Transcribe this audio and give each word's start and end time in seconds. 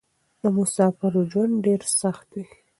د 0.41 0.43
مسافرو 0.57 1.21
ژوند 1.31 1.53
ډېر 1.65 1.81
سخت 2.01 2.27
وې. 2.35 2.45